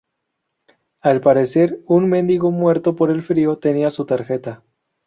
Al 1.01 1.21
parecer 1.21 1.79
un 1.85 2.09
mendigo 2.09 2.49
muerto 2.49 2.95
por 2.95 3.11
el 3.11 3.21
frío 3.21 3.59
tenía 3.59 3.91
su 3.91 4.03
tarjeta. 4.07 4.63